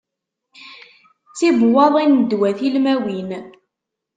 [1.37, 3.29] Tibuwaḍin n ddwa tilmawin.